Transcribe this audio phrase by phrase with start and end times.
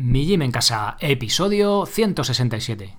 [0.00, 2.94] Mi Gym en Casa, episodio 167.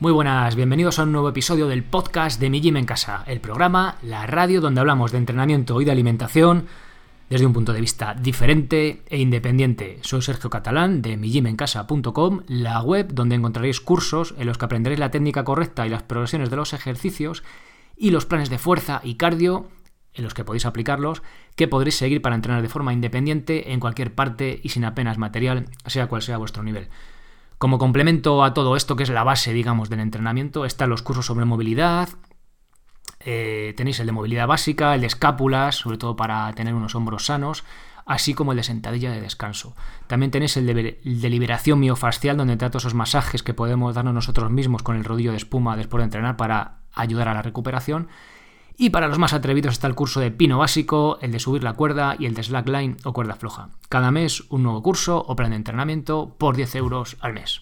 [0.00, 3.40] Muy buenas, bienvenidos a un nuevo episodio del podcast de Mi Gym en Casa, el
[3.40, 6.66] programa, la radio donde hablamos de entrenamiento y de alimentación
[7.28, 9.98] desde un punto de vista diferente e independiente.
[10.02, 15.10] Soy Sergio Catalán de mijimencasa.com, la web donde encontraréis cursos en los que aprenderéis la
[15.10, 17.42] técnica correcta y las progresiones de los ejercicios
[17.96, 19.68] y los planes de fuerza y cardio
[20.14, 21.22] en los que podéis aplicarlos,
[21.56, 25.66] que podréis seguir para entrenar de forma independiente en cualquier parte y sin apenas material,
[25.86, 26.88] sea cual sea vuestro nivel.
[27.58, 31.26] Como complemento a todo esto, que es la base, digamos, del entrenamiento, están los cursos
[31.26, 32.08] sobre movilidad,
[33.24, 37.26] eh, tenéis el de movilidad básica, el de escápulas, sobre todo para tener unos hombros
[37.26, 37.64] sanos,
[38.06, 39.74] así como el de sentadilla de descanso.
[40.06, 44.82] También tenéis el de, liberación miofascial, donde trato esos masajes que podemos darnos nosotros mismos
[44.82, 48.08] con el rodillo de espuma después de entrenar para ayudar a la recuperación.
[48.76, 51.74] Y para los más atrevidos está el curso de pino básico, el de subir la
[51.74, 53.68] cuerda y el de slackline o cuerda floja.
[53.88, 57.60] Cada mes un nuevo curso o plan de entrenamiento por 10 euros al mes.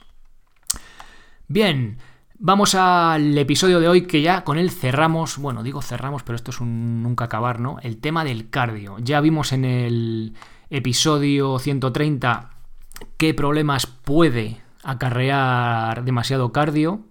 [1.48, 1.98] Bien,
[2.42, 6.52] Vamos al episodio de hoy que ya con él cerramos, bueno, digo cerramos, pero esto
[6.52, 7.76] es un nunca acabar, ¿no?
[7.82, 8.96] El tema del cardio.
[8.98, 10.32] Ya vimos en el
[10.70, 12.48] episodio 130
[13.18, 17.02] qué problemas puede acarrear demasiado cardio.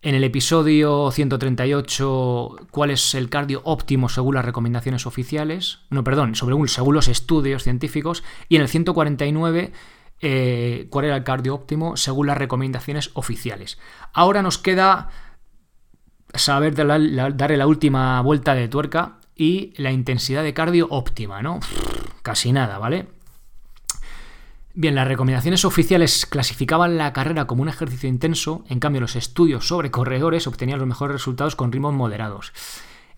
[0.00, 5.80] En el episodio 138, cuál es el cardio óptimo según las recomendaciones oficiales.
[5.90, 8.22] No, perdón, según los estudios científicos.
[8.48, 9.72] Y en el 149,
[10.20, 13.78] eh, cuál era el cardio óptimo según las recomendaciones oficiales.
[14.12, 15.10] Ahora nos queda
[16.34, 21.60] saber darle la última vuelta de tuerca y la intensidad de cardio óptima, ¿no?
[22.22, 23.08] Casi nada, ¿vale?
[24.78, 29.66] Bien, las recomendaciones oficiales clasificaban la carrera como un ejercicio intenso, en cambio los estudios
[29.66, 32.52] sobre corredores obtenían los mejores resultados con ritmos moderados.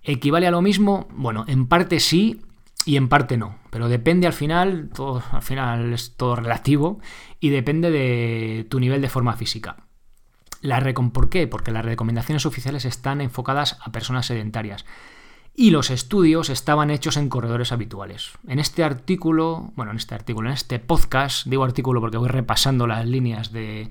[0.04, 1.08] ¿Equivale a lo mismo?
[1.10, 2.42] Bueno, en parte sí,
[2.88, 3.58] y en parte no.
[3.68, 7.00] Pero depende al final, todo, al final es todo relativo
[7.38, 9.76] y depende de tu nivel de forma física.
[10.62, 10.80] La
[11.12, 11.46] ¿Por qué?
[11.46, 14.86] Porque las recomendaciones oficiales están enfocadas a personas sedentarias
[15.54, 18.30] y los estudios estaban hechos en corredores habituales.
[18.46, 22.86] En este artículo, bueno, en este artículo, en este podcast, digo artículo porque voy repasando
[22.86, 23.90] las líneas de,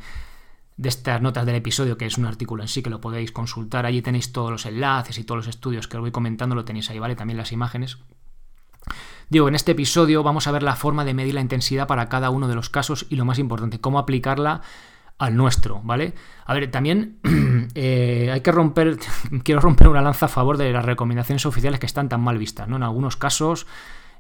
[0.76, 3.86] de estas notas del episodio, que es un artículo en sí que lo podéis consultar.
[3.86, 6.90] Allí tenéis todos los enlaces y todos los estudios que os voy comentando, lo tenéis
[6.90, 7.16] ahí, ¿vale?
[7.16, 8.00] También las imágenes
[9.30, 12.30] Digo, en este episodio vamos a ver la forma de medir la intensidad para cada
[12.30, 14.62] uno de los casos y lo más importante, cómo aplicarla
[15.18, 16.14] al nuestro, ¿vale?
[16.46, 17.20] A ver, también
[17.76, 18.98] eh, hay que romper,
[19.44, 22.68] quiero romper una lanza a favor de las recomendaciones oficiales que están tan mal vistas,
[22.68, 22.78] ¿no?
[22.78, 23.68] En algunos casos,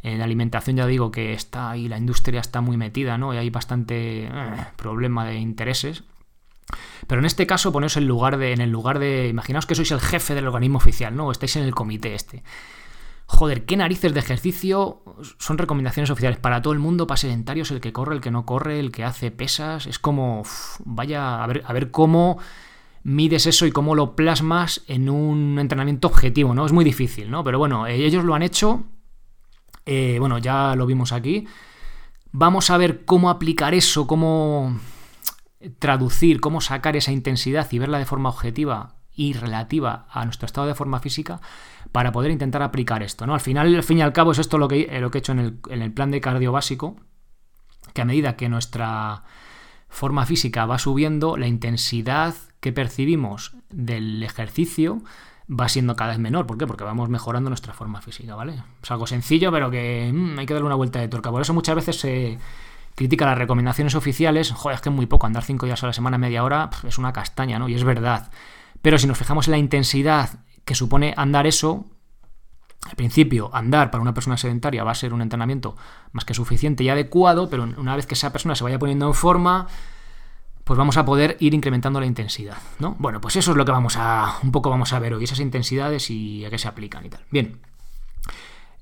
[0.03, 3.34] en alimentación ya digo que está ahí, la industria está muy metida, ¿no?
[3.34, 4.29] Y hay bastante eh,
[4.75, 6.03] problema de intereses.
[7.05, 9.29] Pero en este caso, poneos en, lugar de, en el lugar de.
[9.29, 11.31] Imaginaos que sois el jefe del organismo oficial, ¿no?
[11.31, 12.44] estáis en el comité este
[13.28, 15.04] joder, qué narices de ejercicio
[15.38, 18.46] son recomendaciones oficiales para todo el mundo, para sedentarios, el que corre, el que no
[18.46, 20.44] corre, el que hace pesas, es como,
[20.86, 22.40] vaya, a ver, cómo
[23.04, 26.66] mides eso y cómo lo plasmas en un entrenamiento objetivo, ¿no?
[26.66, 27.44] Es muy difícil, ¿no?
[27.44, 28.86] Pero bueno, eh, ellos lo han hecho,
[29.86, 31.48] eh, bueno, ya lo vimos aquí.
[32.32, 34.80] Vamos a ver cómo aplicar eso, cómo
[35.80, 40.68] traducir, cómo sacar esa intensidad y verla de forma objetiva y relativa a nuestro estado
[40.68, 41.42] de forma física
[41.92, 43.25] para poder intentar aplicar esto.
[43.25, 43.34] ¿no?
[43.34, 45.20] Al final, al fin y al cabo, es esto lo que, eh, lo que he
[45.20, 46.96] hecho en el, en el plan de cardio básico,
[47.94, 49.24] que a medida que nuestra
[49.90, 55.02] forma física va subiendo, la intensidad que percibimos del ejercicio
[55.50, 56.46] va siendo cada vez menor.
[56.46, 56.68] ¿Por qué?
[56.68, 58.62] Porque vamos mejorando nuestra forma física, ¿vale?
[58.84, 61.31] Es algo sencillo, pero que mm, hay que darle una vuelta de tuerca.
[61.31, 62.38] Por eso muchas veces se
[62.96, 64.52] critica las recomendaciones oficiales.
[64.52, 66.97] Joder, es que es muy poco, andar cinco días a la semana, media hora, es
[66.97, 67.70] una castaña, ¿no?
[67.70, 68.31] Y es verdad.
[68.81, 71.85] Pero si nos fijamos en la intensidad que supone andar eso,
[72.85, 75.78] al principio, andar para una persona sedentaria va a ser un entrenamiento
[76.11, 79.14] más que suficiente y adecuado, pero una vez que esa persona se vaya poniendo en
[79.14, 79.67] forma,
[80.66, 82.97] pues vamos a poder ir incrementando la intensidad, ¿no?
[82.99, 85.40] Bueno, pues eso es lo que vamos a un poco vamos a ver hoy, esas
[85.40, 87.23] intensidades y a qué se aplican y tal.
[87.31, 87.61] Bien.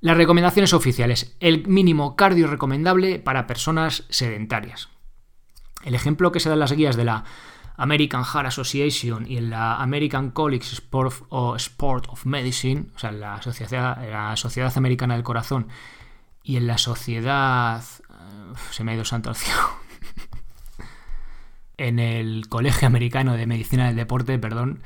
[0.02, 1.36] Las recomendaciones oficiales.
[1.40, 4.90] El mínimo cardio recomendable para personas sedentarias.
[5.84, 7.26] El ejemplo que se da en las guías de la
[7.78, 13.42] American Heart Association y en la American College Sport, of Medicine, o sea, en la
[13.42, 15.68] Sociedad, la Sociedad Americana del Corazón
[16.44, 17.84] y en la Sociedad...
[18.10, 19.60] Eh, se me ha ido santo al cielo.
[21.78, 24.82] en el Colegio Americano de Medicina del Deporte, perdón,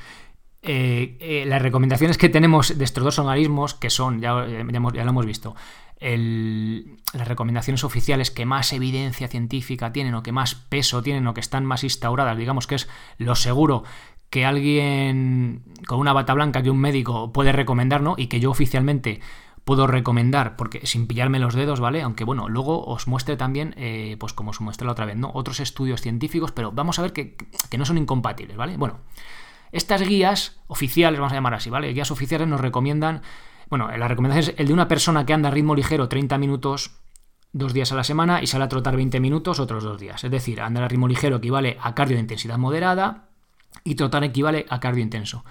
[0.62, 5.56] eh, las recomendaciones que tenemos de estos dos organismos, que son, ya, lo hemos visto,
[6.02, 11.42] las recomendaciones oficiales que más evidencia científica tienen o que más peso tienen o que
[11.42, 13.84] están más instauradas, digamos que es lo seguro
[14.30, 18.16] que alguien con una bata blanca que un médico puede recomendar, ¿no?
[18.18, 19.22] Y que yo oficialmente
[19.66, 22.02] puedo recomendar, porque sin pillarme los dedos, ¿vale?
[22.02, 25.32] Aunque bueno, luego os muestre también, eh, pues como os muestre la otra vez, ¿no?
[25.34, 27.36] Otros estudios científicos, pero vamos a ver que
[27.78, 28.78] no son incompatibles, ¿vale?
[28.78, 29.00] Bueno,
[29.72, 31.94] estas guías oficiales, vamos a llamar así, ¿vale?
[31.94, 33.22] Guías oficiales nos recomiendan,
[33.70, 37.00] bueno, la recomendación es el de una persona que anda a ritmo ligero 30 minutos
[37.52, 40.24] dos días a la semana y sale a trotar 20 minutos otros dos días.
[40.24, 43.30] Es decir, andar a ritmo ligero equivale a cardio de intensidad moderada,
[43.84, 45.44] y trotar equivale a cardio intenso.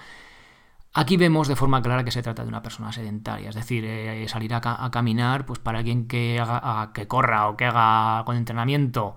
[0.95, 4.27] Aquí vemos de forma clara que se trata de una persona sedentaria, es decir, eh,
[4.29, 9.15] salir a, caminar, pues para alguien que haga, que corra o que haga con entrenamiento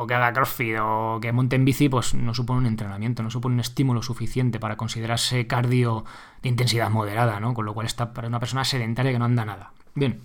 [0.00, 3.28] o que haga crossfit o que monte en bici, pues no supone un entrenamiento, no
[3.28, 6.06] supone un estímulo suficiente para considerarse cardio
[6.40, 7.52] de intensidad moderada, ¿no?
[7.52, 9.72] Con lo cual está para una persona sedentaria que no anda nada.
[9.94, 10.22] Bien.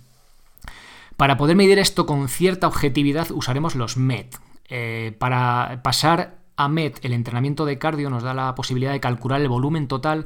[1.18, 4.38] Para poder medir esto con cierta objetividad usaremos los MET.
[4.70, 9.42] Eh, para pasar a MET, el entrenamiento de cardio, nos da la posibilidad de calcular
[9.42, 10.24] el volumen total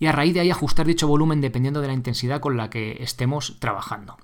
[0.00, 3.00] y a raíz de ahí ajustar dicho volumen dependiendo de la intensidad con la que
[3.04, 4.16] estemos trabajando.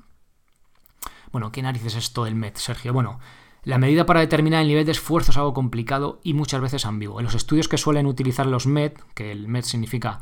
[1.31, 2.93] Bueno, ¿qué narices es esto del MET, Sergio?
[2.93, 3.21] Bueno,
[3.67, 7.19] la medida para determinar el nivel de esfuerzo es algo complicado y muchas veces ambiguo.
[7.19, 10.21] En los estudios que suelen utilizar los MET, que el MET significa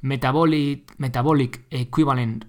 [0.00, 2.46] Metabolic, Equivalent,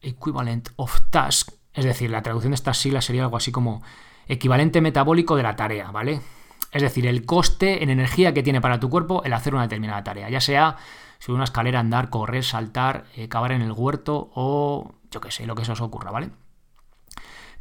[0.00, 3.82] Equivalent of Task, es decir, la traducción de estas siglas sería algo así como
[4.28, 6.20] equivalente metabólico de la tarea, ¿vale?
[6.70, 10.04] Es decir, el coste en energía que tiene para tu cuerpo el hacer una determinada
[10.04, 10.76] tarea, ya sea
[11.18, 15.46] subir una escalera, andar, correr, saltar, eh, cavar en el huerto o yo qué sé,
[15.46, 16.30] lo que se os ocurra, ¿vale?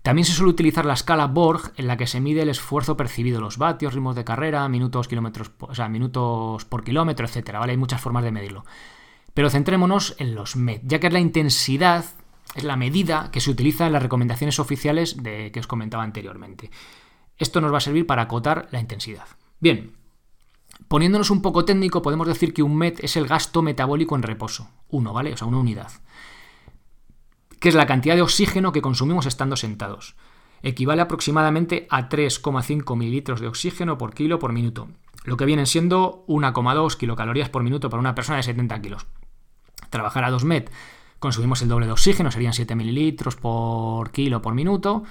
[0.02, 3.42] También se suele utilizar la escala Borg en la que se mide el esfuerzo percibido,
[3.42, 7.72] los vatios, ritmos de carrera, minutos, kilómetros, o sea, minutos por kilómetro, etcétera, ¿vale?
[7.72, 8.64] Hay muchas formas de medirlo.
[9.34, 12.06] Pero centrémonos en los MED, ya que es la intensidad,
[12.56, 16.72] es la medida que se utiliza en las recomendaciones oficiales de, que os comentaba anteriormente.
[17.38, 19.26] Esto nos va a servir para acotar la intensidad.
[19.60, 19.94] Bien,
[20.88, 24.70] poniéndonos un poco técnico, podemos decir que un MET es el gasto metabólico en reposo.
[24.90, 25.34] Uno, ¿vale?
[25.34, 25.92] O sea, una unidad.
[27.60, 30.16] Que es la cantidad de oxígeno que consumimos estando sentados.
[30.62, 34.90] Equivale aproximadamente a 3,5 mililitros de oxígeno por kilo por minuto.
[35.24, 39.08] Lo que vienen siendo 1,2 kilocalorías por minuto para una persona de 70 kilos.
[39.90, 40.72] Trabajar a 2 MET
[41.20, 45.04] consumimos el doble de oxígeno, serían 7 mililitros por kilo por minuto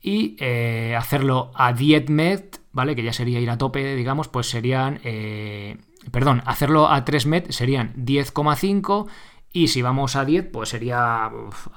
[0.00, 2.94] y eh, hacerlo a 10 met, ¿vale?
[2.94, 5.78] Que ya sería ir a tope, digamos, pues serían, eh,
[6.10, 9.06] perdón, hacerlo a 3 met serían 10,5
[9.52, 11.30] y si vamos a 10, pues sería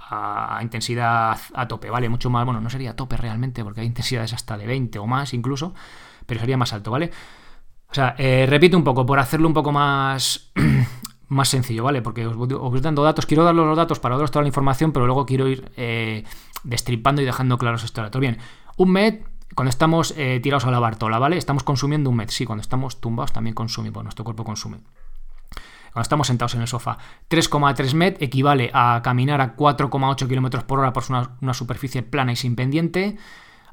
[0.10, 2.10] a, intensidad a tope, ¿vale?
[2.10, 5.08] Mucho más, bueno, no sería a tope realmente, porque hay intensidades hasta de 20 o
[5.08, 5.74] más incluso,
[6.26, 7.12] pero sería más alto, ¿vale?
[7.90, 10.52] O sea, eh, repito un poco, por hacerlo un poco más,
[11.28, 12.02] más sencillo, ¿vale?
[12.02, 15.06] Porque os, voy dando datos, quiero daros los datos para daros toda la información, pero
[15.06, 15.72] luego quiero ir
[16.64, 18.20] destripando y dejando claros estos datos.
[18.20, 18.38] Bien,
[18.78, 19.22] un MED,
[19.56, 21.38] cuando estamos eh, tirados a la bartola, ¿vale?
[21.38, 22.30] Estamos consumiendo un MED.
[22.30, 24.80] Sí, cuando estamos tumbados también consumimos, nuestro cuerpo consume.
[25.96, 26.98] Cuando estamos sentados en el sofá,
[27.30, 31.06] 3,3 MED equivale a caminar a 4,8 km por hora por
[31.40, 33.16] una, superficie plana y sin pendiente.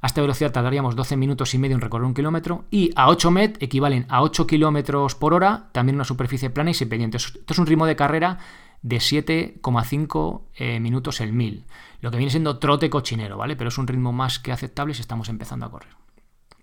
[0.00, 2.66] A esta velocidad tardaríamos 12 minutos y medio en recorrer un kilómetro.
[2.70, 6.74] Y a 8 MED equivalen a 8 km por hora, también una superficie plana y
[6.74, 7.16] sin pendiente.
[7.16, 8.38] Esto es un ritmo de carrera
[8.82, 11.64] de 7,5 eh, minutos el mil.
[12.02, 13.56] Lo que viene siendo trote cochinero, ¿vale?
[13.56, 15.96] Pero es un ritmo más que aceptable si estamos empezando a correr.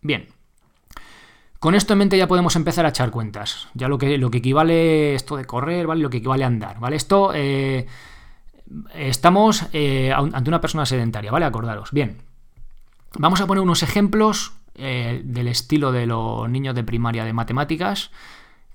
[0.01, 0.29] Bien.
[1.59, 3.67] Con esto en mente ya podemos empezar a echar cuentas.
[3.73, 6.01] Ya lo que, lo que equivale esto de correr, ¿vale?
[6.01, 6.95] Lo que equivale a andar, ¿vale?
[6.95, 7.85] Esto eh,
[8.95, 11.45] estamos eh, ante una persona sedentaria, ¿vale?
[11.45, 11.91] Acordaros.
[11.91, 12.21] Bien.
[13.17, 18.11] Vamos a poner unos ejemplos del estilo de los niños de primaria de matemáticas,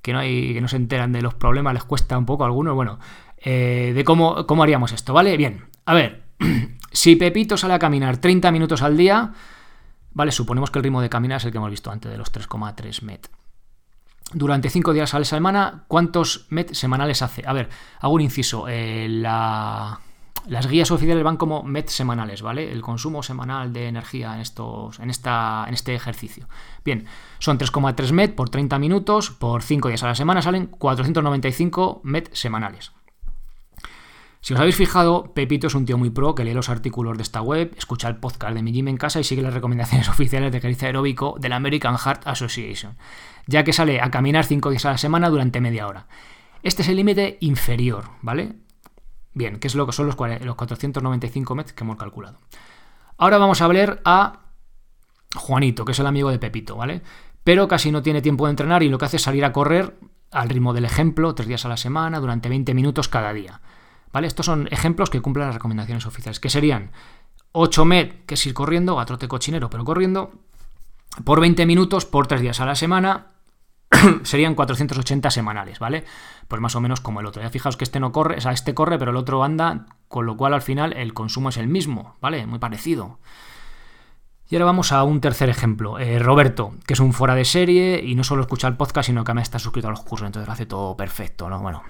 [0.02, 2.46] que no, hay, que no se enteran de los problemas, les cuesta un poco a
[2.46, 2.74] algunos.
[2.74, 2.98] Bueno,
[3.38, 5.36] eh, de cómo, cómo haríamos esto, ¿vale?
[5.36, 6.22] Bien, a ver,
[6.92, 9.32] si Pepito sale a caminar 30 minutos al día,
[10.14, 10.32] ¿vale?
[10.32, 13.02] Suponemos que el ritmo de caminar es el que hemos visto antes, de los 3,3
[13.02, 13.28] met.
[14.32, 17.44] Durante 5 días a la semana, ¿cuántos met semanales hace?
[17.46, 17.68] A ver,
[18.00, 18.66] hago un inciso.
[18.68, 22.72] Eh, las guías oficiales van como met semanales, ¿vale?
[22.72, 26.48] El consumo semanal de energía en, estos, en, esta, en este ejercicio.
[26.84, 27.06] Bien,
[27.38, 32.34] son 3,3 met por 30 minutos, por 5 días a la semana salen 495 met
[32.34, 32.92] semanales.
[34.44, 37.22] Si os habéis fijado, Pepito es un tío muy pro que lee los artículos de
[37.22, 40.52] esta web, escucha el podcast de mi gym en casa y sigue las recomendaciones oficiales
[40.52, 42.98] de ejercicio aeróbico de la American Heart Association,
[43.46, 46.08] ya que sale a caminar 5 días a la semana durante media hora.
[46.62, 48.56] Este es el límite inferior, ¿vale?
[49.32, 52.36] Bien, que es lo que son los, 495 metros que hemos calculado.
[53.16, 54.40] Ahora vamos a ver a
[55.36, 57.00] Juanito, que es el amigo de Pepito, ¿vale?
[57.44, 59.96] Pero casi no tiene tiempo de entrenar y lo que hace es salir a correr
[60.30, 63.62] al ritmo del ejemplo, tres días a la semana, durante 20 minutos cada día.
[64.22, 66.92] Estos son ejemplos que cumplen las recomendaciones oficiales, que serían
[67.52, 70.32] 8 MED, que es ir corriendo, a trote cochinero, pero corriendo,
[71.24, 73.28] por 20 minutos, por 3 días a la semana,
[74.22, 76.04] serían 480 semanales, ¿vale?
[76.48, 77.42] Pues más o menos como el otro.
[77.42, 80.26] Ya fijaos que este no corre, o sea, este corre, pero el otro anda, con
[80.26, 82.46] lo cual al final el consumo es el mismo, ¿vale?
[82.46, 83.18] Muy parecido.
[84.48, 85.98] Y ahora vamos a un tercer ejemplo.
[85.98, 89.24] Eh, Roberto, que es un fuera de serie y no solo escucha el podcast, sino
[89.24, 91.60] que me está suscrito a los cursos, entonces lo hace todo perfecto, ¿no?
[91.60, 91.82] Bueno,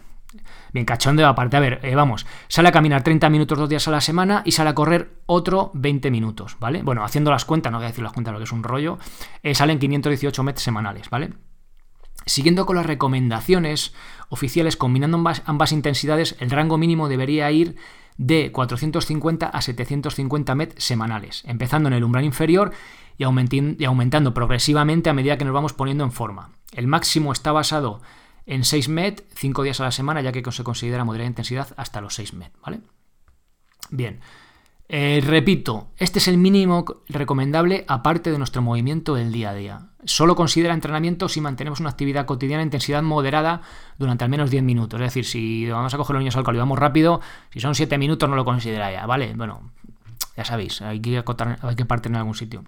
[0.75, 1.57] bien cachondeo aparte.
[1.57, 4.53] A ver, eh, vamos, sale a caminar 30 minutos dos días a la semana y
[4.53, 6.83] sale a correr otro 20 minutos, ¿vale?
[6.83, 8.99] Bueno, haciendo las cuentas, no voy a decir las cuentas, lo que es un rollo,
[9.43, 11.31] eh, salen 518 metros semanales, ¿vale?
[12.27, 13.95] Siguiendo con las recomendaciones
[14.29, 17.77] oficiales, combinando ambas, intensidades, el rango mínimo debería ir
[18.17, 22.73] de 450 a 750 met semanales, empezando en el umbral inferior
[23.17, 26.51] y aumentando progresivamente a medida que nos vamos poniendo en forma.
[26.73, 28.01] El máximo está basado
[28.47, 32.01] en 6 met, 5 días a la semana, ya que se considera moderada intensidad hasta
[32.01, 32.81] los 6 met, ¿vale?
[33.91, 34.21] Bien,
[34.89, 39.89] eh, repito, este es el mínimo recomendable aparte de nuestro movimiento del día a día.
[40.05, 43.63] Solo considera entrenamiento si mantenemos una actividad cotidiana de intensidad moderada
[43.99, 45.01] durante al menos 10 minutos.
[45.01, 47.75] Es decir, si vamos a coger los niños al cole y vamos rápido, si son
[47.75, 49.33] 7 minutos no lo considera ya, ¿vale?
[49.35, 49.73] Bueno,
[50.37, 52.65] ya sabéis, hay que, acotar, hay que partir en algún sitio.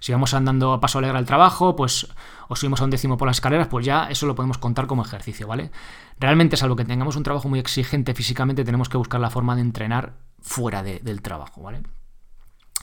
[0.00, 2.08] Si vamos andando a paso alegre al trabajo, pues
[2.48, 5.02] o subimos a un décimo por las escaleras, pues ya eso lo podemos contar como
[5.02, 5.70] ejercicio, ¿vale?
[6.18, 9.62] Realmente, salvo que tengamos un trabajo muy exigente físicamente, tenemos que buscar la forma de
[9.62, 11.82] entrenar fuera del trabajo, ¿vale?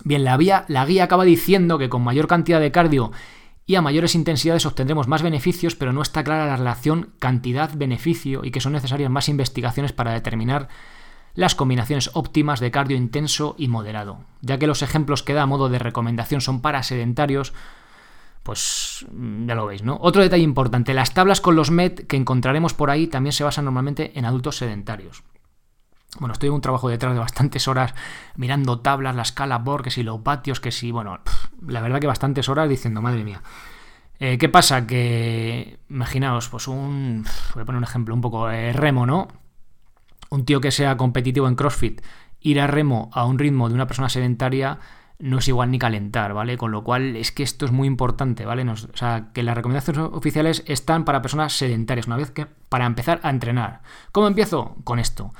[0.03, 3.11] Bien, la, la guía acaba diciendo que con mayor cantidad de cardio
[3.65, 8.49] y a mayores intensidades obtendremos más beneficios, pero no está clara la relación cantidad-beneficio y
[8.49, 10.69] que son necesarias más investigaciones para determinar
[11.39, 14.19] las combinaciones óptimas de cardio intenso y moderado.
[14.41, 17.53] Ya que los ejemplos que da a modo de recomendación son para sedentarios,
[18.43, 19.97] pues mm, ya lo veis, ¿no?
[20.01, 23.63] Otro detalle importante, las tablas con los MET que encontraremos por ahí también se basan
[23.63, 25.23] normalmente en adultos sedentarios.
[26.19, 27.95] Bueno, estoy en un trabajo detrás de bastantes horas
[28.35, 31.19] mirando tablas, la escala Borg, que si los patios, que si, bueno,
[31.65, 33.41] la verdad que bastantes horas diciendo, madre mía.
[34.19, 34.85] Eh, ¿Qué pasa?
[34.85, 39.29] Que, imaginaos, pues un, voy a poner un ejemplo un poco, eh, remo, ¿no?
[40.29, 42.01] Un tío que sea competitivo en CrossFit,
[42.41, 44.79] ir a remo a un ritmo de una persona sedentaria
[45.19, 46.57] no es igual ni calentar, ¿vale?
[46.57, 48.67] Con lo cual es que esto es muy importante, ¿vale?
[48.69, 53.19] o sea, que las recomendaciones oficiales están para personas sedentarias, una vez que para empezar
[53.23, 53.81] a entrenar.
[54.13, 54.77] ¿Cómo empiezo?
[54.85, 55.33] Con esto.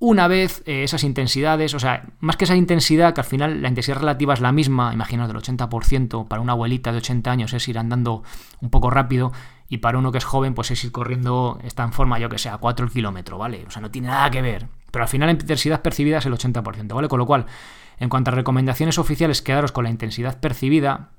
[0.00, 3.68] Una vez eh, esas intensidades, o sea, más que esa intensidad, que al final la
[3.68, 7.66] intensidad relativa es la misma, imaginaos del 80%, para una abuelita de 80 años es
[7.66, 8.22] ir andando
[8.60, 9.32] un poco rápido,
[9.68, 12.38] y para uno que es joven, pues es ir corriendo, está en forma, yo que
[12.38, 13.64] sé, a 4 el kilómetro, ¿vale?
[13.66, 14.66] O sea, no tiene nada que ver.
[14.90, 17.08] Pero al final la intensidad percibida es el 80%, ¿vale?
[17.08, 17.46] Con lo cual,
[17.98, 21.10] en cuanto a recomendaciones oficiales, quedaros con la intensidad percibida,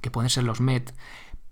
[0.00, 0.94] que pueden ser los MET,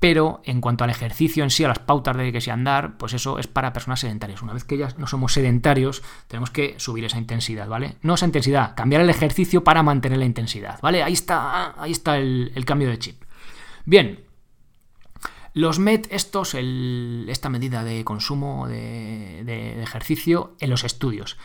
[0.00, 3.12] pero en cuanto al ejercicio en sí, a las pautas de que se andar, pues
[3.12, 4.40] eso es para personas sedentarias.
[4.40, 7.96] Una vez que ya no somos sedentarios, tenemos que subir esa intensidad, ¿vale?
[8.00, 11.02] No esa intensidad, cambiar el ejercicio para mantener la intensidad, ¿vale?
[11.02, 13.22] Ahí está, ahí está el, cambio de chip.
[13.84, 14.24] Bien,
[15.54, 21.36] los MET, estos, esta medida de consumo de ejercicio en los estudios.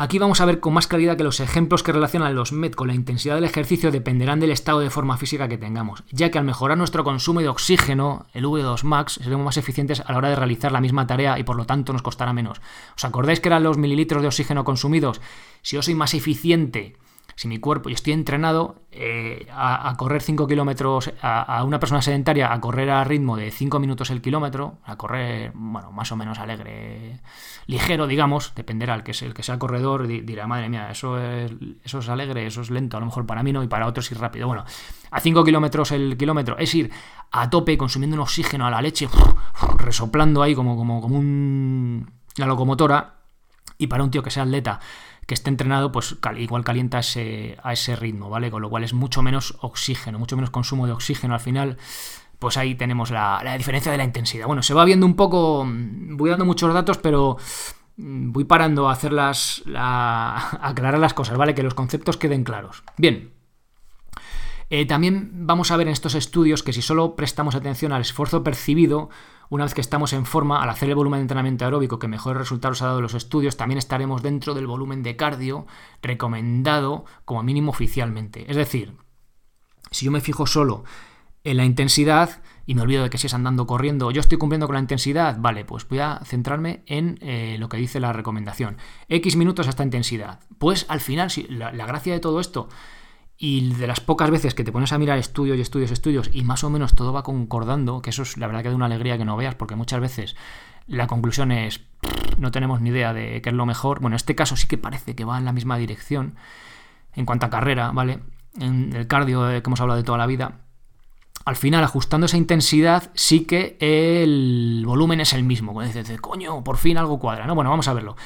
[0.00, 2.86] Aquí vamos a ver con más claridad que los ejemplos que relacionan los MET con
[2.86, 6.44] la intensidad del ejercicio dependerán del estado de forma física que tengamos, ya que al
[6.44, 10.36] mejorar nuestro consumo de oxígeno, el V2 max, seremos más eficientes a la hora de
[10.36, 12.60] realizar la misma tarea y por lo tanto nos costará menos.
[12.96, 15.20] ¿Os acordáis que eran los mililitros de oxígeno consumidos?
[15.62, 16.96] Si yo soy más eficiente
[17.38, 22.52] si mi cuerpo, y estoy entrenado eh, a, correr 5 kilómetros, a, una persona sedentaria
[22.52, 26.40] a correr a ritmo de 5 minutos el kilómetro, a correr, bueno, más o menos
[26.40, 27.20] alegre,
[27.68, 31.52] ligero, digamos, dependerá, el que, el que sea corredor dirá, madre mía, eso es,
[31.84, 34.10] eso es alegre, eso es lento, a lo mejor para mí no y para otros
[34.10, 34.48] ir rápido.
[34.48, 34.64] Bueno,
[35.12, 36.90] a 5 kilómetros el kilómetro es ir
[37.30, 39.08] a tope consumiendo un oxígeno a la leche,
[39.78, 43.14] resoplando ahí como, como, como un, una locomotora,
[43.80, 44.80] y para un tío que sea atleta
[45.28, 48.50] que esté entrenado, pues igual calienta ese, a ese ritmo, ¿vale?
[48.50, 51.76] Con lo cual es mucho menos oxígeno, mucho menos consumo de oxígeno al final.
[52.38, 54.46] Pues ahí tenemos la, diferencia de la intensidad.
[54.46, 55.66] Bueno, se va viendo un poco.
[55.68, 57.36] Voy dando muchos datos, pero
[57.98, 59.62] voy parando a hacerlas.
[59.76, 61.54] A aclarar las cosas, ¿vale?
[61.54, 62.82] Que los conceptos queden claros.
[62.96, 63.34] Bien.
[64.70, 68.42] Eh, también vamos a ver en estos estudios que si solo prestamos atención al esfuerzo
[68.42, 69.10] percibido,
[69.50, 72.38] una vez que estamos en forma, al hacer el volumen de entrenamiento aeróbico que mejores
[72.38, 75.66] resultados ha dado los estudios, también estaremos dentro del volumen de cardio
[76.02, 78.50] recomendado como mínimo oficialmente.
[78.50, 78.96] Es decir,
[79.90, 80.84] si yo me fijo solo
[81.44, 84.66] en la intensidad y me olvido de que si es andando corriendo, yo estoy cumpliendo
[84.66, 88.76] con la intensidad, vale, pues voy a centrarme en eh, lo que dice la recomendación.
[89.08, 90.40] X minutos hasta intensidad.
[90.58, 92.68] Pues al final, la gracia de todo esto
[93.40, 96.42] y de las pocas veces que te pones a mirar estudios y estudios, estudios, y
[96.42, 99.16] más o menos todo va concordando, que eso es la verdad que da una alegría
[99.16, 100.36] que no veas, porque muchas veces
[100.88, 101.80] la conclusión es
[102.38, 104.00] no tenemos ni idea de qué es lo mejor.
[104.00, 106.34] Bueno, en este caso sí que parece que va en la misma dirección
[107.14, 108.20] en cuanto a carrera, ¿vale?
[108.58, 110.62] En el cardio que hemos hablado de toda la vida.
[111.44, 115.80] Al final, ajustando esa intensidad, sí que el volumen es el mismo.
[115.82, 117.54] Dices, coño, por fin algo cuadra, ¿no?
[117.54, 118.16] Bueno, vamos a verlo.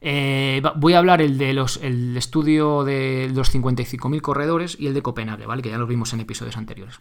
[0.00, 4.94] Eh, voy a hablar el de los el estudio de los 55.000 corredores y el
[4.94, 5.62] de Copenhague, ¿vale?
[5.62, 7.00] Que ya lo vimos en episodios anteriores.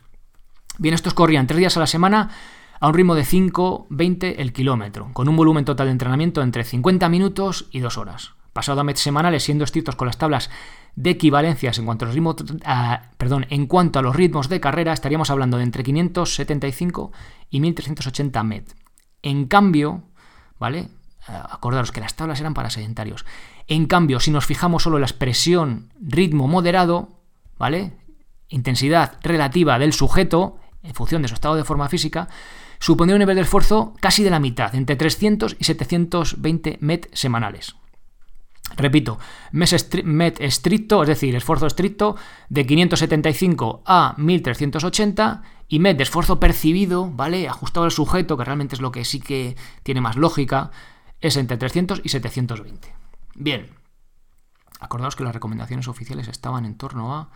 [0.77, 2.29] Bien, estos corrían tres días a la semana
[2.79, 7.07] a un ritmo de 5-20 el kilómetro, con un volumen total de entrenamiento entre 50
[7.09, 8.33] minutos y 2 horas.
[8.53, 10.49] Pasado a meses semanales, siendo estrictos con las tablas
[10.95, 12.35] de equivalencias en cuanto a los ritmos,
[13.17, 17.11] perdón, en cuanto a los ritmos de carrera, estaríamos hablando de entre 575
[17.49, 18.75] y 1380 met.
[19.21, 20.03] En cambio,
[20.59, 20.87] ¿vale?
[21.27, 23.25] Eh, acordaros que las tablas eran para sedentarios.
[23.67, 27.10] En cambio, si nos fijamos solo en la expresión ritmo moderado,
[27.58, 27.94] ¿vale?
[28.50, 32.27] Intensidad relativa del sujeto, en función de su estado de forma física,
[32.79, 37.75] supondría un nivel de esfuerzo casi de la mitad, entre 300 y 720 MET semanales.
[38.77, 39.17] Repito,
[39.51, 42.17] MET estricto, es decir, esfuerzo estricto,
[42.50, 47.48] de 575 a 1380 y MET de esfuerzo percibido, ¿vale?
[47.48, 50.72] Ajustado al sujeto, que realmente es lo que sí que tiene más lógica,
[51.22, 52.93] es entre 300 y 720.
[53.36, 53.67] Bien,
[54.79, 57.29] acordaos que las recomendaciones oficiales estaban en torno a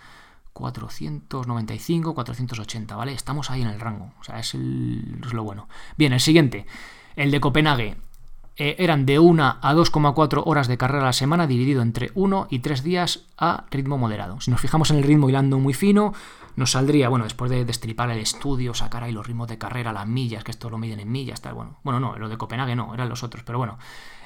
[0.53, 3.13] 495, 480, ¿vale?
[3.13, 5.69] Estamos ahí en el rango, o sea, es, lo bueno.
[5.97, 6.65] Bien, el siguiente,
[7.15, 7.97] el de Copenhague.
[8.61, 12.47] Eh, eran de 1 a 2,4 horas de carrera a la semana, dividido entre 1
[12.49, 14.41] y 3 días a ritmo moderado.
[14.41, 16.13] Si nos fijamos en el ritmo hilando muy fino,
[16.57, 20.05] nos saldría, bueno, después de destripar el estudio, sacar ahí los ritmos de carrera, las
[20.07, 21.77] millas, que esto lo miden en millas, tal, bueno.
[21.83, 23.77] Bueno, no, lo de Copenhague no, eran los otros, pero bueno.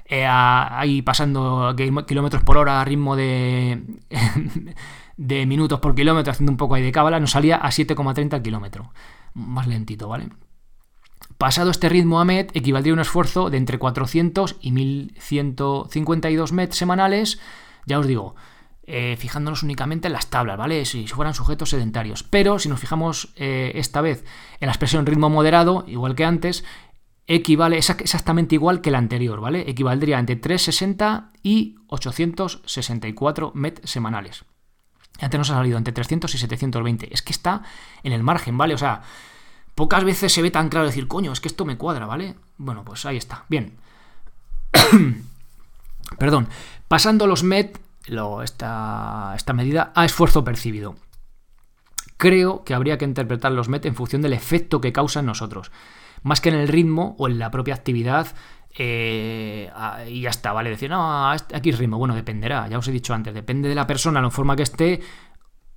[0.05, 3.83] Eh, ahí pasando kilómetros por hora a ritmo de,
[5.17, 8.41] de minutos por kilómetro, haciendo un poco ahí de cábala, nos salía a 7,30 al
[8.41, 8.91] kilómetro.
[9.35, 10.29] Más lentito, ¿vale?
[11.37, 17.39] Pasado este ritmo a equivaldría a un esfuerzo de entre 400 y 1152 MET semanales,
[17.85, 18.35] ya os digo,
[18.85, 20.85] eh, fijándonos únicamente en las tablas, ¿vale?
[20.85, 22.23] Si fueran sujetos sedentarios.
[22.23, 24.25] Pero si nos fijamos eh, esta vez
[24.59, 26.65] en la expresión ritmo moderado, igual que antes,
[27.25, 29.69] equivale exactamente igual que la anterior, ¿vale?
[29.69, 34.43] Equivaldría entre 360 y 864 MET semanales.
[35.19, 37.13] Antes nos ha salido entre 300 y 720.
[37.13, 37.61] Es que está
[38.03, 38.73] en el margen, ¿vale?
[38.73, 39.03] O sea,
[39.75, 42.35] pocas veces se ve tan claro decir, coño, es que esto me cuadra, ¿vale?
[42.57, 43.45] Bueno, pues ahí está.
[43.49, 43.77] Bien.
[46.17, 46.47] Perdón.
[46.87, 47.79] Pasando los MET,
[48.43, 50.95] esta, esta medida, a esfuerzo percibido.
[52.17, 55.71] Creo que habría que interpretar los MET en función del efecto que causan nosotros.
[56.21, 58.27] Más que en el ritmo o en la propia actividad
[58.75, 59.71] eh,
[60.07, 60.69] y ya está, ¿vale?
[60.69, 61.97] Decir, no, aquí es ritmo.
[61.97, 65.01] Bueno, dependerá, ya os he dicho antes, depende de la persona, la forma que esté,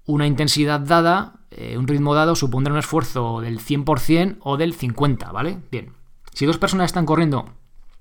[0.06, 5.32] una intensidad dada, eh, un ritmo dado, supondrá un esfuerzo del 100% o del 50%,
[5.32, 5.58] ¿vale?
[5.70, 5.92] Bien.
[6.32, 7.48] Si dos personas están corriendo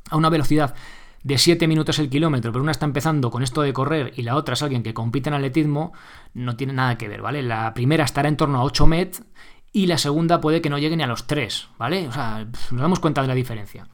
[0.10, 0.76] a una velocidad
[1.24, 4.36] de 7 minutos el kilómetro, pero una está empezando con esto de correr y la
[4.36, 5.94] otra es alguien que compite en atletismo,
[6.34, 7.42] no tiene nada que ver, ¿vale?
[7.42, 9.24] La primera estará en torno a 8 met
[9.72, 12.08] y la segunda puede que no llegue ni a los 3, ¿vale?
[12.08, 13.88] O sea, nos damos cuenta de la diferencia.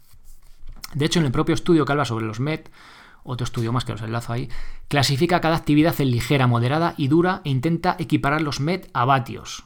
[0.94, 2.70] De hecho, en el propio estudio que habla sobre los MET,
[3.24, 4.50] otro estudio más que los enlazo ahí,
[4.88, 9.64] clasifica cada actividad en ligera, moderada y dura e intenta equiparar los MET a vatios.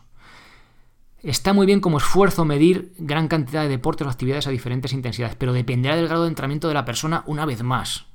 [1.26, 5.36] Está muy bien como esfuerzo medir gran cantidad de deportes o actividades a diferentes intensidades,
[5.36, 8.06] pero dependerá del grado de entrenamiento de la persona una vez más.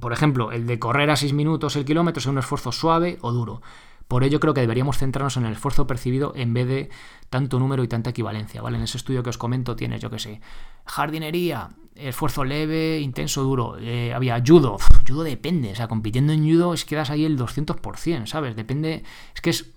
[0.00, 3.32] Por ejemplo, el de correr a 6 minutos el kilómetro es un esfuerzo suave o
[3.32, 3.62] duro.
[4.08, 6.90] Por ello creo que deberíamos centrarnos en el esfuerzo percibido en vez de
[7.30, 8.76] tanto número y tanta equivalencia, ¿vale?
[8.76, 10.40] En ese estudio que os comento tienes, yo que sé,
[10.84, 13.76] jardinería, esfuerzo leve, intenso, duro.
[13.80, 17.38] Eh, había judo, judo depende, o sea, compitiendo en judo es que das ahí el
[17.38, 18.56] 200%, ¿sabes?
[18.56, 19.02] Depende,
[19.34, 19.72] es que es...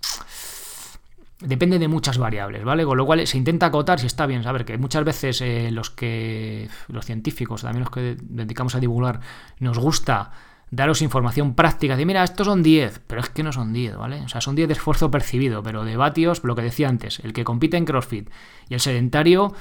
[1.40, 2.84] Depende de muchas variables, ¿vale?
[2.84, 5.88] Con lo cual se intenta acotar si está bien saber que muchas veces eh, los
[5.88, 9.20] que los científicos, también los que dedicamos a divulgar,
[9.60, 10.32] nos gusta
[10.70, 14.22] daros información práctica de, mira, estos son 10, pero es que no son 10, ¿vale?
[14.22, 17.32] O sea, son 10 de esfuerzo percibido, pero de vatios, lo que decía antes, el
[17.32, 18.28] que compite en CrossFit
[18.68, 19.54] y el sedentario,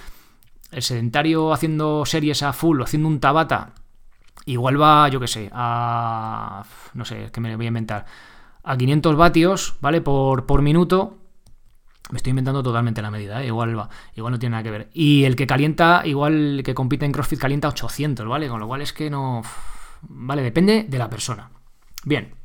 [0.72, 3.74] el sedentario haciendo series a full o haciendo un tabata,
[4.46, 8.06] igual va, yo qué sé, a, no sé, es que me voy a inventar,
[8.64, 10.02] a 500 vatios, ¿vale?
[10.02, 11.18] Por, por minuto,
[12.10, 13.48] me estoy inventando totalmente la medida, ¿eh?
[13.48, 14.90] igual va, igual no tiene nada que ver.
[14.94, 18.48] Y el que calienta, igual el que compite en CrossFit calienta 800, ¿vale?
[18.48, 19.42] Con lo cual es que no...
[20.02, 20.42] ¿vale?
[20.42, 21.52] Depende de la persona.
[22.04, 22.36] Bien.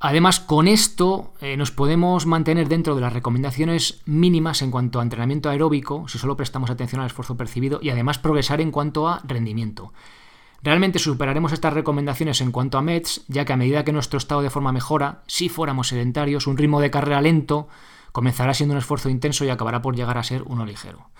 [0.00, 5.02] Además, con esto eh, nos podemos mantener dentro de las recomendaciones mínimas en cuanto a
[5.02, 9.22] entrenamiento aeróbico, si solo prestamos atención al esfuerzo percibido, y además progresar en cuanto a
[9.24, 9.94] rendimiento.
[10.62, 14.42] Realmente superaremos estas recomendaciones en cuanto a METs, ya que a medida que nuestro estado
[14.42, 17.68] de forma mejora, si fuéramos sedentarios, un ritmo de carrera lento
[18.12, 21.10] comenzará siendo un esfuerzo intenso y acabará por llegar a ser uno ligero.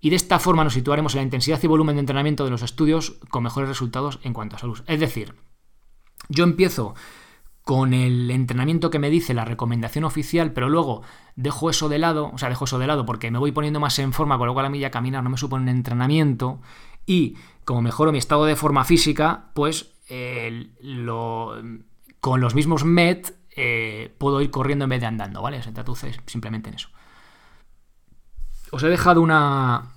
[0.00, 2.62] Y de esta forma nos situaremos en la intensidad y volumen de entrenamiento de los
[2.62, 4.82] estudios con mejores resultados en cuanto a salud.
[4.86, 5.34] Es decir,
[6.28, 6.94] yo empiezo
[7.62, 11.02] con el entrenamiento que me dice la recomendación oficial, pero luego
[11.34, 13.98] dejo eso de lado, o sea, dejo eso de lado porque me voy poniendo más
[13.98, 16.60] en forma, con lo cual a mí ya caminar no me supone un entrenamiento,
[17.06, 20.70] y como mejoro mi estado de forma física, pues eh,
[22.20, 25.60] con los mismos MET eh, puedo ir corriendo en vez de andando, ¿vale?
[25.62, 26.90] Se traduce simplemente en eso.
[28.70, 29.92] Os he dejado una,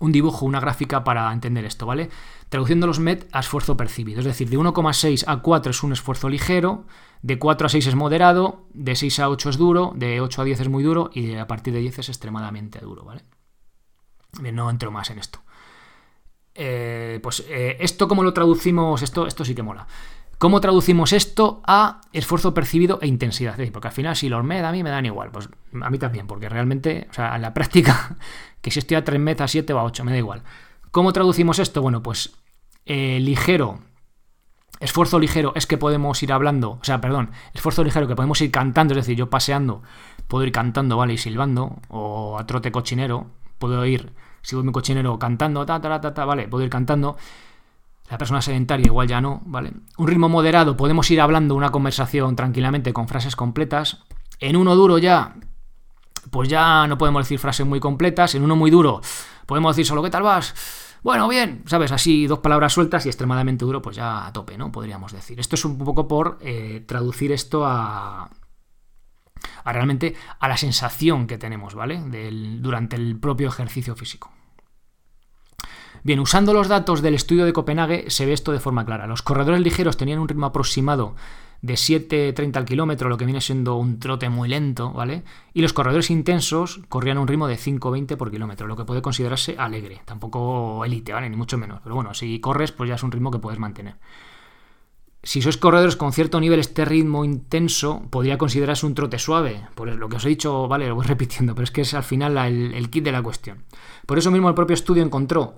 [0.00, 2.10] un dibujo, una gráfica para entender esto, ¿vale?
[2.48, 4.20] Traduciendo los MET a esfuerzo percibido.
[4.20, 6.84] Es decir, de 1,6 a 4 es un esfuerzo ligero,
[7.22, 10.44] de 4 a 6 es moderado, de 6 a 8 es duro, de 8 a
[10.44, 13.24] 10 es muy duro y a partir de 10 es extremadamente duro, ¿vale?
[14.52, 15.40] No entro más en esto.
[16.54, 19.02] Eh, pues eh, esto, ¿cómo lo traducimos?
[19.02, 19.86] Esto, esto sí que mola.
[20.44, 23.56] ¿Cómo traducimos esto a esfuerzo percibido e intensidad?
[23.72, 25.48] porque al final, si los MED a mí me dan igual, pues
[25.80, 28.18] a mí también, porque realmente, o sea, en la práctica,
[28.60, 30.42] que si estoy a 3 MED, a 7 o a 8, me da igual.
[30.90, 31.80] ¿Cómo traducimos esto?
[31.80, 32.36] Bueno, pues
[32.84, 33.78] eh, ligero,
[34.80, 38.50] esfuerzo ligero es que podemos ir hablando, o sea, perdón, esfuerzo ligero que podemos ir
[38.50, 39.82] cantando, es decir, yo paseando,
[40.28, 41.14] puedo ir cantando, ¿vale?
[41.14, 43.28] Y silbando, o a trote cochinero,
[43.58, 44.12] puedo ir
[44.44, 47.16] si voy mi cochinero cantando, ta, ta, ta, ta, vale, puedo ir cantando.
[48.10, 49.72] La persona sedentaria igual ya no, ¿vale?
[49.96, 54.04] Un ritmo moderado, podemos ir hablando una conversación tranquilamente con frases completas.
[54.40, 55.36] En uno duro ya,
[56.30, 58.34] pues ya no podemos decir frases muy completas.
[58.34, 59.00] En uno muy duro,
[59.46, 60.54] podemos decir solo ¿qué tal vas?
[61.02, 61.92] Bueno, bien, ¿sabes?
[61.92, 64.72] Así dos palabras sueltas y extremadamente duro, pues ya a tope, ¿no?
[64.72, 65.38] Podríamos decir.
[65.38, 68.30] Esto es un poco por eh, traducir esto a,
[69.64, 72.00] a realmente a la sensación que tenemos, ¿vale?
[72.60, 74.30] durante el propio ejercicio físico.
[76.04, 79.06] Bien, usando los datos del estudio de Copenhague se ve esto de forma clara.
[79.06, 81.14] Los corredores ligeros tenían un ritmo aproximado
[81.62, 85.22] de 7.30 al kilómetro, lo que viene siendo un trote muy lento, ¿vale?
[85.54, 89.56] Y los corredores intensos corrían un ritmo de 5.20 por kilómetro, lo que puede considerarse
[89.58, 91.30] alegre, tampoco élite, ¿vale?
[91.30, 91.80] Ni mucho menos.
[91.82, 93.96] Pero bueno, si corres, pues ya es un ritmo que puedes mantener.
[95.22, 99.66] Si sois corredores con cierto nivel, este ritmo intenso podría considerarse un trote suave.
[99.74, 102.04] Por lo que os he dicho, vale, lo voy repitiendo, pero es que es al
[102.04, 103.64] final el, kit de la cuestión.
[104.04, 105.56] Por eso mismo el propio estudio encontró,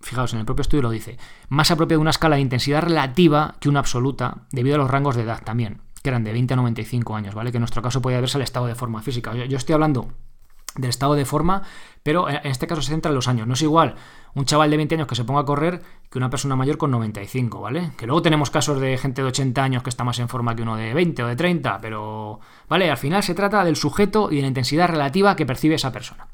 [0.00, 3.68] fijaos, en el propio estudio lo dice, más apropiado una escala de intensidad relativa que
[3.68, 7.16] una absoluta, debido a los rangos de edad también, que eran de 20 a 95
[7.16, 7.50] años, ¿vale?
[7.50, 9.34] Que en nuestro caso podía verse el estado de forma física.
[9.34, 10.12] yo estoy hablando
[10.78, 11.62] del estado de forma,
[12.02, 13.46] pero en este caso se centra en los años.
[13.46, 13.96] No es igual
[14.34, 16.90] un chaval de 20 años que se ponga a correr que una persona mayor con
[16.90, 17.92] 95, ¿vale?
[17.96, 20.62] Que luego tenemos casos de gente de 80 años que está más en forma que
[20.62, 22.90] uno de 20 o de 30, pero, ¿vale?
[22.90, 26.28] Al final se trata del sujeto y de la intensidad relativa que percibe esa persona.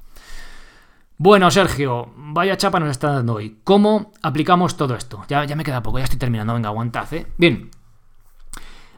[1.24, 3.58] Bueno, Sergio, vaya chapa nos está dando hoy.
[3.62, 5.24] ¿Cómo aplicamos todo esto?
[5.28, 7.28] Ya, me queda poco, ya estoy terminando, venga, aguantad, ¿eh?
[7.38, 7.70] Bien.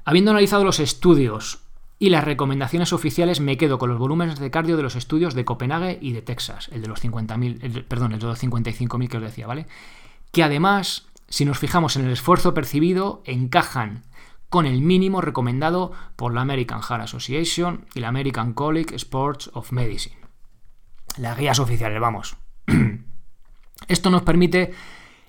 [0.07, 1.59] Habiendo analizado los estudios
[1.99, 5.45] y las recomendaciones oficiales me quedo con los volúmenes de cardio de los estudios de
[5.45, 9.23] Copenhague y de Texas, el de los 50.000, perdón, el de los 55.000 que os
[9.23, 9.67] decía, ¿vale?
[10.33, 14.03] Que además, si nos fijamos en el esfuerzo percibido, encajan
[14.49, 19.73] con el mínimo recomendado por la American Heart Association y la American College Sports of
[19.73, 20.24] Medicine.
[21.17, 22.37] Las guías oficiales, vamos.
[23.89, 24.73] Esto nos permite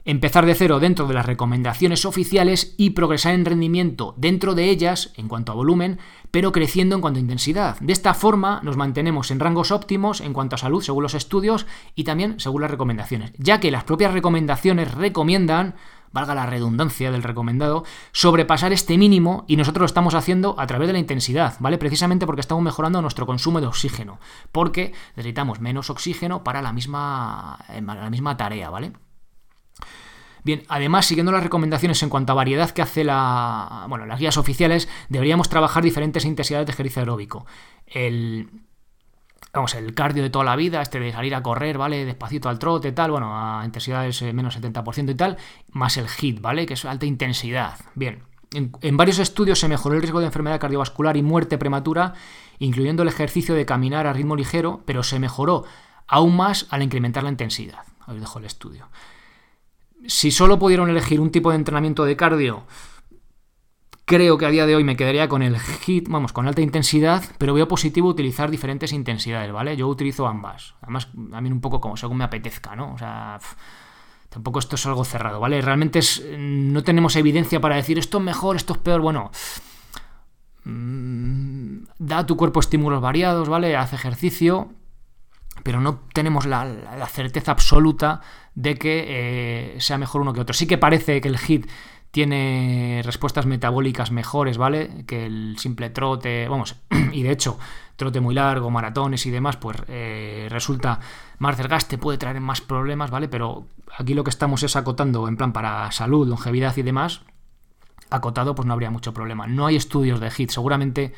[0.06, 5.12] empezar de cero dentro de las recomendaciones oficiales y progresar en rendimiento dentro de ellas
[5.18, 7.80] en cuanto a volumen, pero creciendo en cuanto a intensidad.
[7.80, 11.66] De esta forma nos mantenemos en rangos óptimos en cuanto a salud según los estudios
[11.96, 15.76] y también según las recomendaciones, ya que las propias recomendaciones recomiendan
[16.16, 20.88] valga la redundancia del recomendado, sobrepasar este mínimo y nosotros lo estamos haciendo a través
[20.88, 21.78] de la intensidad, ¿vale?
[21.78, 24.20] Precisamente porque estamos mejorando nuestro consumo de oxígeno,
[24.54, 28.94] porque necesitamos menos oxígeno para la misma, la misma tarea, ¿vale?
[30.46, 34.38] Bien, además, siguiendo las recomendaciones en cuanto a variedad que hace la, bueno, las guías
[34.38, 37.46] oficiales, deberíamos trabajar diferentes intensidades de ejercicio aeróbico.
[37.88, 38.50] El,
[39.54, 42.06] vamos, el cardio de toda la vida, este de salir a correr, ¿vale?
[42.06, 45.38] Despacito al trote, tal, bueno, a intensidades eh, menos 70% y tal,
[45.72, 46.66] más el HIT, ¿vale?
[46.66, 47.76] Que es alta intensidad.
[47.96, 52.14] Bien, en, varios estudios se mejoró el riesgo de enfermedad cardiovascular y muerte prematura,
[52.60, 55.64] incluyendo el ejercicio de caminar a ritmo ligero, pero se mejoró
[56.08, 57.84] aún más al incrementar la intensidad.
[58.08, 58.88] Os dejo el estudio
[60.08, 62.64] si solo pudieron elegir un tipo de entrenamiento de cardio,
[64.06, 67.24] creo que a día de hoy me quedaría con el HIT, vamos, con alta intensidad,
[67.38, 69.76] pero veo positivo utilizar diferentes intensidades, ¿vale?
[69.76, 70.76] Yo utilizo ambas.
[70.82, 72.94] Además, también un poco como según me apetezca, ¿no?
[72.94, 73.40] O sea,
[74.30, 75.60] tampoco esto es algo cerrado, ¿vale?
[75.62, 76.00] Realmente
[76.38, 79.32] no tenemos evidencia para decir esto es mejor, esto es peor, bueno.
[80.66, 83.76] Mm, da a tu cuerpo estímulos variados, ¿vale?
[83.76, 84.72] Haz ejercicio,
[85.64, 86.68] pero no tenemos la,
[87.08, 88.22] certeza absoluta
[88.54, 90.54] de que eh, sea mejor uno que otro.
[90.54, 91.68] Sí que parece que el HIT
[92.16, 95.04] tiene respuestas metabólicas mejores, ¿vale?
[95.06, 96.78] Que el simple trote, vamos,
[97.12, 97.60] y de hecho,
[97.98, 101.02] trote muy largo, maratones y demás, pues eh, resulta
[101.40, 103.28] más desgaste, puede traer más problemas, ¿vale?
[103.28, 103.68] Pero
[104.00, 107.20] aquí lo que estamos es acotando en plan para salud, longevidad y demás,
[108.10, 109.46] acotado pues no habría mucho problema.
[109.46, 111.12] No hay estudios de HIT, seguramente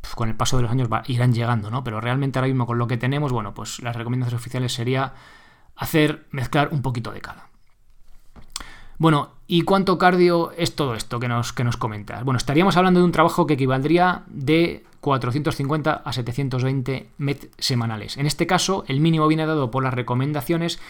[0.00, 1.84] pues, con el paso de los años irán llegando, ¿no?
[1.84, 5.14] Pero realmente ahora mismo con lo que tenemos, bueno, pues las recomendaciones oficiales sería
[5.76, 7.50] hacer, mezclar un poquito de cada.
[8.98, 12.24] Bueno, ¿y cuánto cardio es todo esto que nos, que nos comentas?
[12.24, 18.16] Bueno, estaríamos hablando de un trabajo que equivaldría de 450 a 720 MET semanales.
[18.16, 20.80] En este caso, el mínimo viene dado por las recomendaciones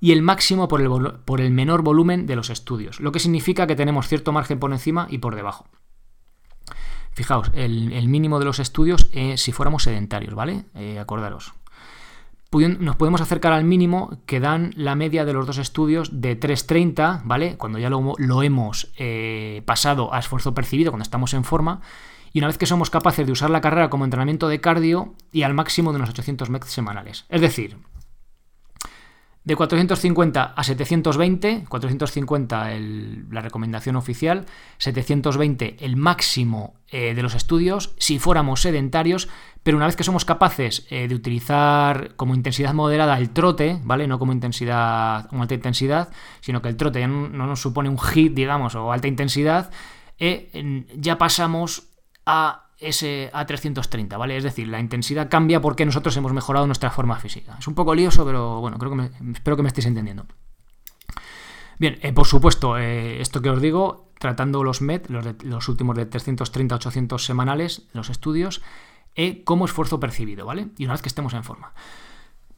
[0.00, 0.88] y el máximo por el,
[1.24, 4.72] por el menor volumen de los estudios, lo que significa que tenemos cierto margen por
[4.72, 5.66] encima y por debajo.
[7.10, 10.66] Fijaos, el, mínimo de los estudios si fuéramos sedentarios, ¿vale?
[10.74, 11.52] Eh, acordaros
[12.50, 17.22] nos podemos acercar al mínimo que dan la media de los dos estudios de 3.30,
[17.24, 17.56] ¿vale?
[17.56, 21.82] Cuando ya lo, hemos eh, pasado a esfuerzo percibido, cuando estamos en forma,
[22.32, 25.42] y una vez que somos capaces de usar la carrera como entrenamiento de cardio y
[25.42, 27.26] al máximo de unos 800 MEC semanales.
[27.28, 27.76] Es decir,
[29.44, 32.70] de 450 a 720, 450
[33.30, 34.44] la recomendación oficial,
[34.78, 39.28] 720 el máximo eh, de los estudios, si fuéramos sedentarios,
[39.62, 44.06] pero una vez que somos capaces eh, de utilizar como intensidad moderada el trote, ¿vale?
[44.06, 47.98] No como intensidad, como alta intensidad, sino que el trote ya no, nos supone un
[47.98, 49.70] hit, digamos, o alta intensidad,
[50.18, 51.88] eh, ya pasamos
[52.26, 54.36] a ese A330, ¿vale?
[54.36, 57.56] Es decir, la intensidad cambia porque nosotros hemos mejorado nuestra forma física.
[57.58, 60.26] Es un poco lioso, pero bueno, creo que espero que me estéis entendiendo.
[61.78, 65.96] Bien, eh, por supuesto, eh, esto que os digo, tratando los MED, los, los últimos
[65.96, 68.62] de 330-800 semanales, los estudios,
[69.14, 70.68] eh, como esfuerzo percibido, ¿vale?
[70.76, 71.72] Y una vez que estemos en forma.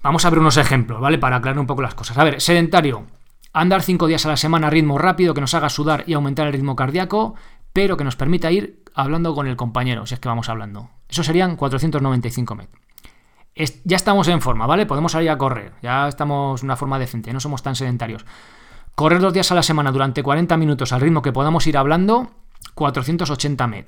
[0.02, 1.18] Vamos a ver unos ejemplos, ¿vale?
[1.18, 2.16] Para aclarar un poco las cosas.
[2.18, 3.06] A ver, sedentario.
[3.52, 6.46] Andar 5 días a la semana a ritmo rápido que nos haga sudar y aumentar
[6.46, 7.34] el ritmo cardíaco,
[7.72, 10.90] pero que nos permita ir hablando con el compañero, si es que vamos hablando.
[11.08, 12.82] Eso serían 495 metros.
[13.84, 14.86] ya estamos en forma, ¿vale?
[14.86, 18.24] Podemos salir a correr, ya estamos en una forma decente, no somos tan sedentarios.
[18.94, 22.30] Correr dos días a la semana durante 40 minutos al ritmo que podamos ir hablando,
[22.74, 23.86] 480 met.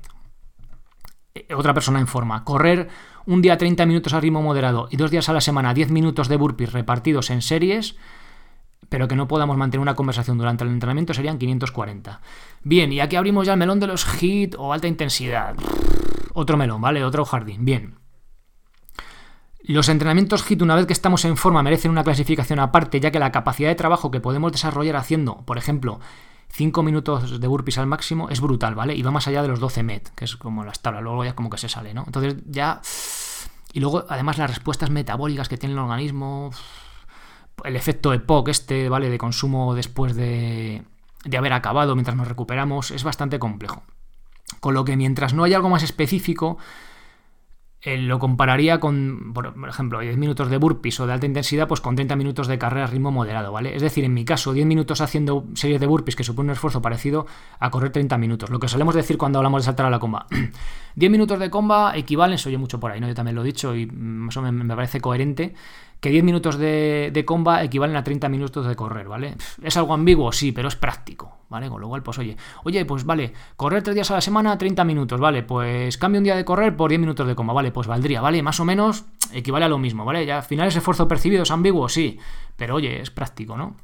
[1.35, 2.45] Eh, otra persona en forma.
[2.45, 2.89] Correr
[3.27, 6.29] un día 30 minutos al ritmo moderado y dos días a la semana 10 minutos
[6.29, 7.97] de burpees repartidos en series,
[8.89, 12.21] pero que no podamos mantener una conversación durante el entrenamiento serían 540.
[12.63, 15.55] Bien, y aquí abrimos ya el melón de los HIT o alta intensidad.
[16.35, 17.05] Otro melón, ¿vale?
[17.05, 17.65] Otro jardín.
[17.65, 17.95] Bien.
[19.65, 23.19] Los entrenamientos HIT, una vez que estamos en forma, merecen una clasificación aparte, ya que
[23.19, 26.01] la capacidad de trabajo que podemos desarrollar haciendo, por ejemplo,
[26.49, 28.95] 5 minutos de burpees al máximo, es brutal, ¿vale?
[28.95, 31.35] Y va más allá de los 12 MET, que es como las tablas, luego ya
[31.35, 32.05] como que se sale, ¿no?
[32.07, 32.81] Entonces ya...
[33.73, 36.51] Y luego, además, las respuestas metabólicas que tiene el organismo
[37.65, 39.11] el efecto EPOC este, ¿vale?
[39.11, 40.83] De consumo después de,
[41.25, 43.83] de haber acabado mientras nos recuperamos, es bastante complejo.
[44.61, 46.59] Con lo que mientras no haya algo más específico,
[47.85, 51.81] eh, lo compararía con, por ejemplo, 10 minutos de burpees o de alta intensidad, pues
[51.81, 53.75] con 30 minutos de carrera a ritmo moderado, ¿vale?
[53.75, 56.81] Es decir, en mi caso, 10 minutos haciendo series de burpees que supone un esfuerzo
[56.81, 57.27] parecido
[57.59, 58.51] a correr 30 minutos.
[58.51, 60.27] Lo que solemos decir cuando hablamos de saltar a la comba.
[60.95, 63.09] 10 minutos de comba equivalen, se oye mucho por ahí, ¿no?
[63.09, 65.55] Yo también lo he dicho y más me parece coherente
[66.03, 69.37] que 10 minutos de, comba equivalen a 30 minutos de correr, ¿vale?
[69.63, 70.33] ¿Es algo ambiguo?
[70.33, 71.69] Sí, pero es práctico, ¿vale?
[71.69, 74.83] Con lo cual, pues oye, oye, pues vale, correr 3 días a la semana, 30
[74.83, 75.45] minutos, ¿vale?
[75.45, 77.71] Pues cambio un día de correr por 10 minutos de comba, ¿vale?
[77.71, 78.43] Pues valdría, ¿vale?
[78.43, 80.27] Más o menos equivale a lo mismo, ¿vale?
[80.27, 82.19] Ya al final ese esfuerzo percibido es ambiguo, sí,
[82.57, 83.77] pero oye, es práctico, ¿no?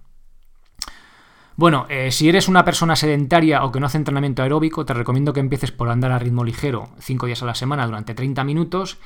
[1.55, 5.33] Bueno, eh, si eres una persona sedentaria o que no hace entrenamiento aeróbico, te recomiendo
[5.33, 8.99] que empieces por andar a ritmo ligero 5 días a la semana durante 30 minutos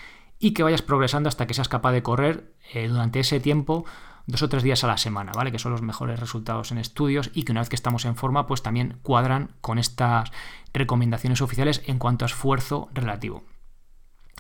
[0.43, 3.87] y que vayas progresando hasta que seas capaz de correr eh, durante ese tiempo
[4.27, 5.53] dos o tres días a la semana, ¿vale?
[5.53, 8.47] Que son los mejores resultados en estudios y que una vez que estamos en forma,
[8.47, 10.33] pues también cuadran con estas
[10.75, 13.45] recomendaciones oficiales en cuanto a esfuerzo relativo.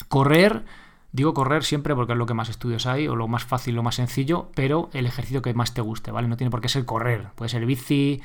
[0.09, 0.65] Correr,
[1.13, 3.85] digo correr siempre porque es lo que más estudios hay, o lo más fácil, lo
[3.85, 6.27] más sencillo, pero el ejercicio que más te guste, ¿vale?
[6.27, 8.21] No tiene por qué ser correr, puede ser bici,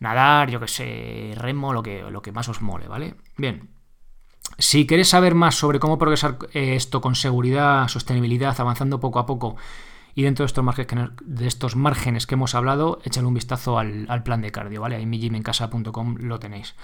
[0.00, 3.14] nadar, yo que sé, remo, lo que, lo que más os mole, ¿vale?
[3.36, 3.68] Bien,
[4.58, 9.26] si queréis saber más sobre cómo progresar eh, esto con seguridad, sostenibilidad, avanzando poco a
[9.26, 9.56] poco
[10.14, 14.80] y dentro de estos márgenes, que hemos hablado, échale un vistazo al, plan de cardio,
[14.80, 14.96] ¿vale?
[14.96, 16.76] Ahí en mijimencasa.com lo tenéis.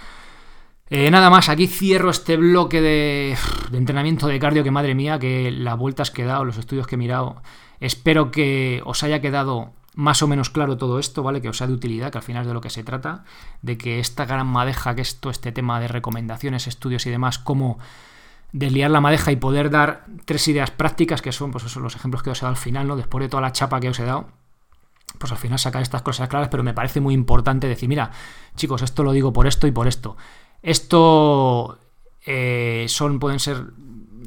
[0.89, 3.37] Eh, nada más, aquí cierro este bloque de,
[3.69, 6.87] de, entrenamiento de cardio que madre mía, que las vueltas que he dado, los estudios
[6.87, 7.41] que he mirado,
[7.79, 11.41] espero que os haya quedado más o menos claro todo esto, ¿vale?
[11.41, 13.23] Que os sea de utilidad, que al final es de lo que se trata,
[13.61, 17.39] de que esta gran madeja, que es todo este tema de recomendaciones, estudios y demás,
[17.39, 17.77] cómo
[18.53, 22.29] desliar la madeja y poder dar tres ideas prácticas, que son pues los ejemplos que
[22.29, 22.95] os he dado al final, ¿no?
[22.95, 24.29] Después de toda la chapa que os he dado,
[25.17, 28.11] pues al final sacar estas cosas claras, pero me parece muy importante decir, mira,
[28.55, 30.15] chicos, esto lo digo por esto y por esto.
[30.61, 31.79] Esto
[32.25, 33.65] eh, son, pueden ser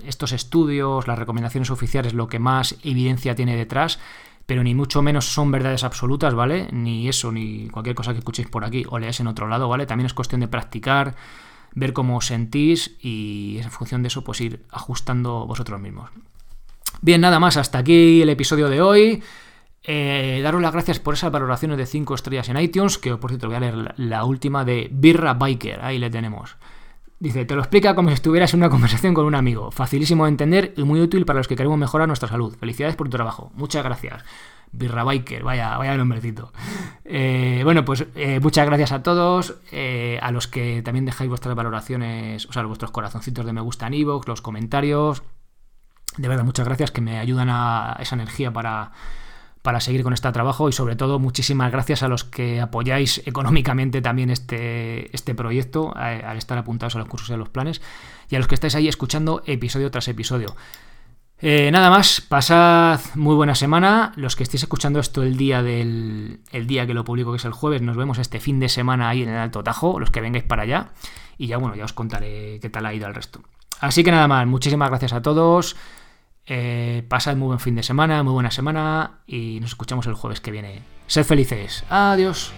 [0.06, 3.98] estos estudios, las recomendaciones oficiales, lo que más evidencia tiene detrás,
[4.46, 6.68] pero ni mucho menos son verdades absolutas, ¿vale?
[6.72, 9.86] Ni eso, ni cualquier cosa que escuchéis por aquí o leáis en otro lado, ¿vale?
[9.86, 11.14] También es cuestión de practicar,
[11.74, 16.10] ver cómo os sentís y en función de eso, pues ir ajustando vosotros mismos.
[17.00, 19.22] Bien, nada más, hasta aquí el episodio de hoy.
[19.82, 23.48] Eh, daros las gracias por esas valoraciones de 5 estrellas en iTunes, que por cierto
[23.48, 26.56] voy a leer la última de Birra Biker, ahí le tenemos.
[27.24, 29.70] Dice, te lo explica como si estuvieras en una conversación con un amigo.
[29.70, 32.54] Facilísimo de entender y muy útil para los que queremos mejorar nuestra salud.
[32.54, 33.50] Felicidades por tu trabajo.
[33.54, 34.22] Muchas gracias.
[34.72, 36.52] Birra Biker, vaya, vaya nombrecito.
[37.06, 41.54] Eh, bueno, pues eh, muchas gracias a todos, eh, a los que también dejáis vuestras
[41.54, 45.22] valoraciones, o sea, vuestros corazoncitos de me gusta en iVoox, los comentarios.
[46.18, 48.92] De verdad, muchas gracias que me ayudan a esa energía para,
[49.64, 54.02] para seguir con este trabajo y sobre todo muchísimas gracias a los que apoyáis económicamente
[54.02, 57.80] también este, este proyecto al estar apuntados a los cursos y a los planes
[58.28, 60.54] y a los que estáis ahí escuchando episodio tras episodio.
[61.38, 64.12] Eh, nada más, pasad muy buena semana.
[64.16, 67.44] Los que estéis escuchando esto el día del el día que lo publico, que es
[67.46, 70.20] el jueves, nos vemos este fin de semana ahí en el Alto Tajo, los que
[70.20, 70.90] vengáis para allá.
[71.38, 73.40] Y ya bueno, ya os contaré qué tal ha ido el resto.
[73.80, 75.74] Así que nada más, muchísimas gracias a todos.
[76.46, 80.40] Eh, pasad muy buen fin de semana, muy buena semana y nos escuchamos el jueves
[80.40, 80.82] que viene.
[81.06, 81.84] Sed felices.
[81.88, 82.52] Adiós.